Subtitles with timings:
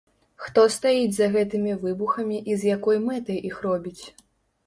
[0.43, 4.03] Хто стаіць за гэтымі выбухамі і з якой мэтай іх робіць?